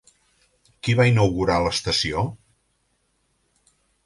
[0.87, 2.25] Qui va inaugurar l'estació?